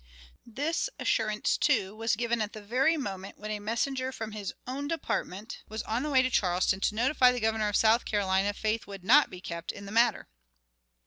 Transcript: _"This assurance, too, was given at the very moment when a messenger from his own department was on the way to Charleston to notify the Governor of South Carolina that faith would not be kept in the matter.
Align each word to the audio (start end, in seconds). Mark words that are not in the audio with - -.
_"This 0.55 0.89
assurance, 0.99 1.57
too, 1.59 1.95
was 1.95 2.15
given 2.15 2.41
at 2.41 2.53
the 2.53 2.61
very 2.63 2.97
moment 2.97 3.37
when 3.37 3.51
a 3.51 3.59
messenger 3.59 4.11
from 4.11 4.31
his 4.31 4.51
own 4.65 4.87
department 4.87 5.61
was 5.69 5.83
on 5.83 6.01
the 6.01 6.09
way 6.09 6.23
to 6.23 6.31
Charleston 6.31 6.79
to 6.79 6.95
notify 6.95 7.31
the 7.31 7.39
Governor 7.39 7.69
of 7.69 7.75
South 7.75 8.03
Carolina 8.03 8.47
that 8.47 8.55
faith 8.55 8.87
would 8.87 9.03
not 9.03 9.29
be 9.29 9.39
kept 9.41 9.71
in 9.71 9.85
the 9.85 9.91
matter. 9.91 10.27